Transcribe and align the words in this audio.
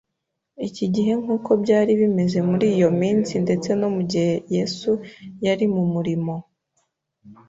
iki 0.67 0.85
gihe 0.95 1.13
nk’uko 1.21 1.49
byari 1.63 1.91
bimeze 2.01 2.37
muri 2.49 2.65
iyo 2.75 2.89
minsi 3.01 3.33
ndetse 3.45 3.69
no 3.79 3.87
mu 3.95 4.01
gihe 4.11 4.33
Yesu 4.55 4.91
yari 5.45 5.65
mu 5.75 5.83
murimo 5.93 6.33